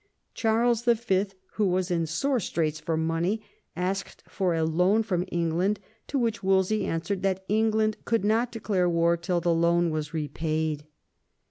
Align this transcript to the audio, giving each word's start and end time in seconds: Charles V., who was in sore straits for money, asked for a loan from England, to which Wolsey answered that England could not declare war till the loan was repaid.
Charles 0.33 0.81
V., 0.85 1.27
who 1.53 1.67
was 1.67 1.91
in 1.91 2.07
sore 2.07 2.39
straits 2.39 2.79
for 2.79 2.97
money, 2.97 3.43
asked 3.75 4.23
for 4.27 4.55
a 4.55 4.63
loan 4.63 5.03
from 5.03 5.27
England, 5.31 5.79
to 6.07 6.17
which 6.17 6.41
Wolsey 6.41 6.87
answered 6.87 7.21
that 7.21 7.45
England 7.47 7.97
could 8.03 8.25
not 8.25 8.51
declare 8.51 8.89
war 8.89 9.15
till 9.15 9.41
the 9.41 9.53
loan 9.53 9.91
was 9.91 10.11
repaid. 10.11 10.85